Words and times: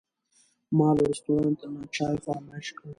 ما 0.77 0.89
له 0.95 1.03
رستورانت 1.11 1.59
نه 1.73 1.81
چای 1.95 2.15
فرمایش 2.25 2.67
کړ. 2.77 2.83